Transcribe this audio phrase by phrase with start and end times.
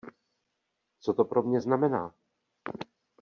[0.99, 2.13] Co to pro mě znamená?